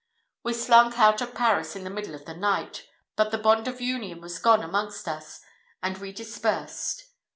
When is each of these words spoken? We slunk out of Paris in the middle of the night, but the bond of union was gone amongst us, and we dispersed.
We 0.41 0.53
slunk 0.53 0.97
out 0.97 1.21
of 1.21 1.35
Paris 1.35 1.75
in 1.75 1.83
the 1.83 1.91
middle 1.91 2.15
of 2.15 2.25
the 2.25 2.33
night, 2.33 2.87
but 3.15 3.29
the 3.29 3.37
bond 3.37 3.67
of 3.67 3.79
union 3.81 4.19
was 4.19 4.39
gone 4.39 4.63
amongst 4.63 5.07
us, 5.07 5.41
and 5.83 5.99
we 5.99 6.11
dispersed. 6.11 7.05